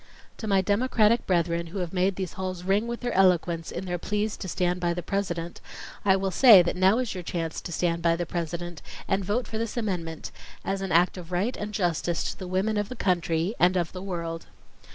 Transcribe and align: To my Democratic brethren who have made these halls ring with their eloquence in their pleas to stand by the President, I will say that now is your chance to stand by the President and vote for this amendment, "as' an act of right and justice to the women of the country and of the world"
To 0.39 0.47
my 0.47 0.61
Democratic 0.61 1.27
brethren 1.27 1.67
who 1.67 1.77
have 1.77 1.93
made 1.93 2.15
these 2.15 2.33
halls 2.33 2.63
ring 2.63 2.87
with 2.87 3.01
their 3.01 3.13
eloquence 3.13 3.69
in 3.69 3.85
their 3.85 3.99
pleas 3.99 4.35
to 4.37 4.47
stand 4.47 4.79
by 4.79 4.95
the 4.95 5.03
President, 5.03 5.61
I 6.03 6.15
will 6.15 6.31
say 6.31 6.63
that 6.63 6.75
now 6.75 6.97
is 6.97 7.13
your 7.13 7.21
chance 7.21 7.61
to 7.61 7.71
stand 7.71 8.01
by 8.01 8.15
the 8.15 8.25
President 8.25 8.81
and 9.07 9.23
vote 9.23 9.45
for 9.47 9.59
this 9.59 9.77
amendment, 9.77 10.31
"as' 10.65 10.81
an 10.81 10.91
act 10.91 11.17
of 11.17 11.31
right 11.31 11.55
and 11.55 11.71
justice 11.71 12.23
to 12.31 12.39
the 12.39 12.47
women 12.47 12.77
of 12.77 12.89
the 12.89 12.95
country 12.95 13.53
and 13.59 13.77
of 13.77 13.91
the 13.93 14.01
world" 14.01 14.47